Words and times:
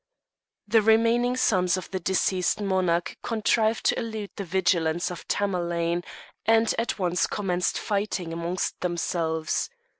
The 0.67 0.81
remaining 0.81 1.37
sons 1.37 1.77
of 1.77 1.91
the 1.91 1.99
deceased 1.99 2.59
monarch 2.59 3.17
contrived 3.21 3.85
to 3.85 3.99
elude 3.99 4.31
the 4.35 4.43
vigilance 4.43 5.11
of 5.11 5.27
Tamerlane, 5.27 6.03
and 6.43 6.73
at 6.79 6.97
once 6.97 7.27
commenced 7.27 7.77
fighting 7.77 8.33
amongst 8.33 8.79
themselves. 8.79 9.69